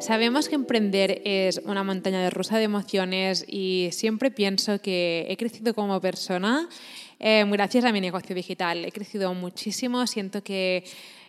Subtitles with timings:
[0.00, 5.36] Sabemos que emprender es una montaña de rusa de emociones y siempre pienso que he
[5.36, 6.70] crecido como persona
[7.18, 8.82] eh, gracias a mi negocio digital.
[8.86, 10.84] He crecido muchísimo, siento que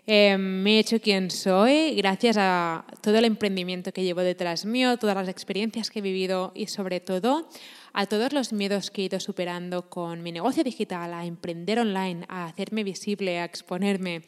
[0.07, 4.95] eh, me he hecho quien soy gracias a todo el emprendimiento que llevo detrás mío,
[4.95, 7.49] todas las experiencias que he vivido y sobre todo
[7.91, 12.23] a todos los miedos que he ido superando con mi negocio digital, a emprender online,
[12.29, 14.21] a hacerme visible, a exponerme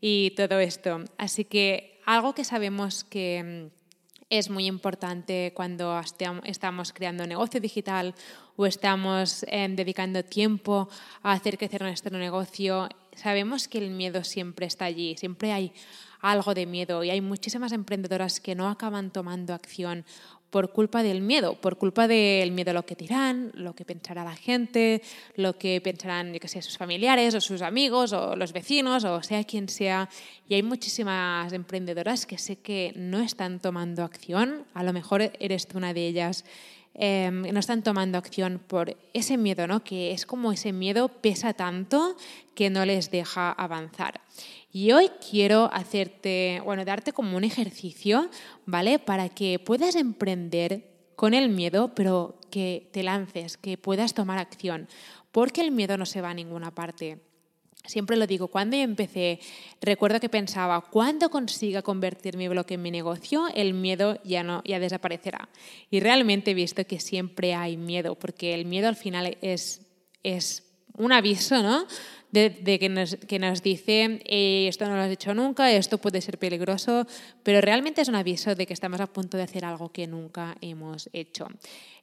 [0.00, 1.00] y todo esto.
[1.18, 3.70] Así que algo que sabemos que
[4.30, 6.00] es muy importante cuando
[6.44, 8.14] estamos creando negocio digital
[8.56, 10.88] o estamos em, dedicando tiempo
[11.22, 12.88] a hacer crecer nuestro negocio.
[13.14, 15.72] Sabemos que el miedo siempre está allí, siempre hay
[16.20, 20.04] algo de miedo y hay muchísimas emprendedoras que no acaban tomando acción
[20.50, 24.24] por culpa del miedo, por culpa del miedo a lo que dirán, lo que pensará
[24.24, 25.00] la gente,
[25.36, 29.22] lo que pensarán, yo que sé, sus familiares o sus amigos o los vecinos o
[29.22, 30.08] sea quien sea.
[30.48, 35.68] Y hay muchísimas emprendedoras que sé que no están tomando acción, a lo mejor eres
[35.68, 36.44] tú una de ellas,
[36.94, 39.84] eh, no están tomando acción por ese miedo, ¿no?
[39.84, 42.16] Que es como ese miedo pesa tanto
[42.54, 44.20] que no les deja avanzar.
[44.72, 48.30] Y hoy quiero hacerte, bueno, darte como un ejercicio,
[48.66, 48.98] ¿vale?
[48.98, 50.84] Para que puedas emprender
[51.16, 54.88] con el miedo, pero que te lances, que puedas tomar acción,
[55.32, 57.18] porque el miedo no se va a ninguna parte.
[57.84, 59.40] Siempre lo digo, cuando empecé,
[59.80, 64.62] recuerdo que pensaba, cuando consiga convertir mi blog en mi negocio, el miedo ya no
[64.64, 65.48] ya desaparecerá.
[65.90, 69.80] Y realmente he visto que siempre hay miedo, porque el miedo al final es,
[70.22, 70.62] es
[70.96, 71.86] un aviso, ¿no?
[72.32, 76.20] De, que, nos, que, nos, dice eh, esto no lo has hecho nunca, esto puede
[76.20, 77.06] ser peligroso,
[77.42, 80.56] pero realmente es un aviso de que estamos a punto de hacer algo que nunca
[80.60, 81.48] hemos hecho.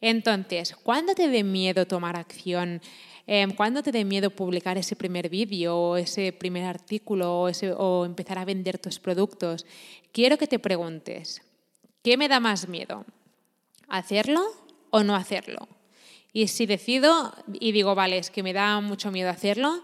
[0.01, 2.81] Entonces, ¿cuándo te dé miedo tomar acción?
[3.25, 8.37] Eh, ¿Cuándo te dé miedo publicar ese primer vídeo o ese primer artículo o empezar
[8.37, 9.65] a vender tus productos?
[10.11, 11.41] Quiero que te preguntes,
[12.03, 13.05] ¿qué me da más miedo?
[13.87, 14.43] ¿Hacerlo
[14.89, 15.67] o no hacerlo?
[16.33, 19.83] Y si decido y digo, vale, es que me da mucho miedo hacerlo,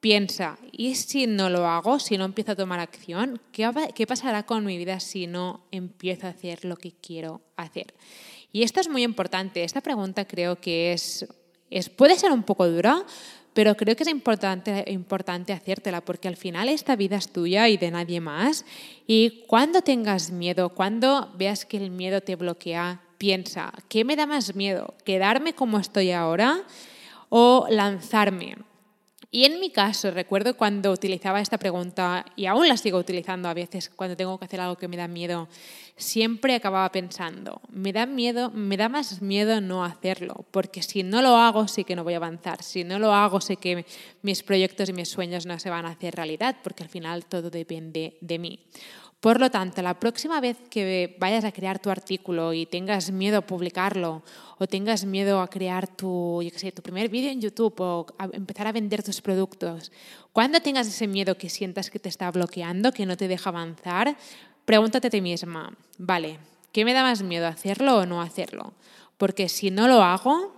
[0.00, 3.40] piensa, ¿y si no lo hago, si no empiezo a tomar acción?
[3.52, 7.94] ¿Qué, pasará con mi vida si no empiezo a hacer lo que quiero hacer?
[8.52, 9.64] Y esto es muy importante.
[9.64, 11.26] Esta pregunta creo que es,
[11.70, 13.04] es puede ser un poco dura,
[13.52, 17.76] pero creo que es importante, importante hacértela porque al final esta vida es tuya y
[17.76, 18.64] de nadie más.
[19.06, 24.26] Y cuando tengas miedo, cuando veas que el miedo te bloquea, piensa, ¿qué me da
[24.26, 24.94] más miedo?
[25.04, 26.64] ¿Quedarme como estoy ahora
[27.30, 28.56] o lanzarme?
[29.36, 33.52] Y en mi caso, recuerdo cuando utilizaba esta pregunta, y aún la sigo utilizando a
[33.52, 35.50] veces cuando tengo que hacer algo que me da miedo,
[35.94, 41.20] siempre acababa pensando, me da miedo, me da más miedo no hacerlo, porque si no
[41.20, 43.84] lo hago sí que no voy a avanzar, si no lo hago sé que
[44.22, 47.50] mis proyectos y mis sueños no se van a hacer realidad, porque al final todo
[47.50, 48.60] depende de mí.
[49.20, 53.38] Por lo tanto, la próxima vez que vayas a crear tu artículo y tengas miedo
[53.38, 54.22] a publicarlo
[54.58, 58.28] o tengas miedo a crear tu, yo sé, tu primer vídeo en YouTube o a
[58.32, 59.90] empezar a vender tus productos,
[60.32, 64.16] cuando tengas ese miedo que sientas que te está bloqueando, que no te deja avanzar,
[64.64, 66.38] pregúntate a ti misma, vale,
[66.72, 68.74] ¿qué me da más miedo, hacerlo o no hacerlo?
[69.16, 70.55] Porque si no lo hago,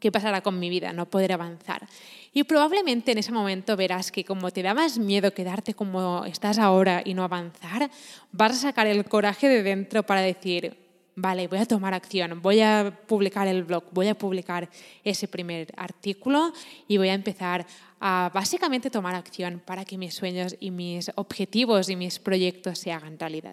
[0.00, 0.92] ¿qué pasará con mi vida?
[0.92, 1.86] No poder avanzar.
[2.32, 6.58] Y probablemente en ese momento verás que como te da más miedo quedarte como estás
[6.58, 7.90] ahora y no avanzar,
[8.32, 10.76] vas a sacar el coraje de dentro para decir,
[11.16, 14.68] vale, voy a tomar acción, voy a publicar el blog, voy a publicar
[15.04, 16.52] ese primer artículo
[16.88, 17.66] y voy a empezar
[18.00, 22.92] a básicamente tomar acción para que mis sueños y mis objetivos y mis proyectos se
[22.92, 23.52] hagan realidad.